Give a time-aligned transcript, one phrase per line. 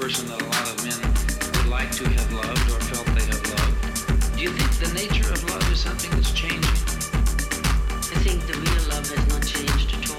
[0.00, 0.96] person that a lot of men
[1.52, 4.34] would like to have loved or felt they have loved.
[4.34, 6.64] Do you think the nature of love is something that's changing?
[6.64, 10.09] I think the real love has not changed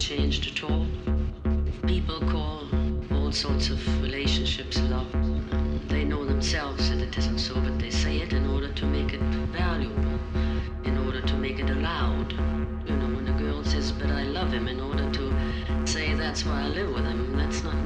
[0.00, 0.86] changed at all.
[1.86, 2.66] People call
[3.12, 5.12] all sorts of relationships love.
[5.88, 9.12] They know themselves that it isn't so, but they say it in order to make
[9.12, 9.20] it
[9.52, 10.18] valuable,
[10.84, 12.32] in order to make it allowed.
[12.88, 16.44] You know, when a girl says, but I love him, in order to say that's
[16.44, 17.76] why I live with him, that's not